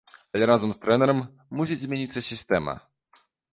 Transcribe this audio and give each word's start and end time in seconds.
Але 0.37 0.45
разам 0.51 0.71
з 0.77 0.81
трэнерам 0.85 1.19
мусіць 1.61 1.79
змяніцца 1.83 2.19
сістэма. 2.31 2.77